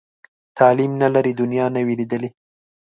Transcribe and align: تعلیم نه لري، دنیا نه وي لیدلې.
تعلیم 0.57 0.91
نه 1.01 1.07
لري، 1.15 1.31
دنیا 1.41 1.65
نه 1.75 1.81
وي 1.85 1.93
لیدلې. 1.99 2.29